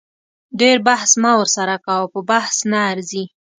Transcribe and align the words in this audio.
ډیر 0.59 0.77
بحث 0.87 1.11
مه 1.21 1.31
ورسره 1.39 1.75
کوه 1.85 2.05
په 2.13 2.19
بحث 2.29 2.55
نه 2.71 2.79
ارزي 2.91 3.23